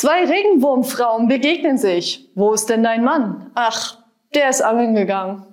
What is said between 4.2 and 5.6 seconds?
der ist angeln gegangen.